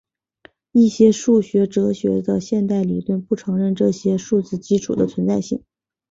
[0.71, 5.61] 一些数学哲学的现代理论不承认这种数学基础的存在性。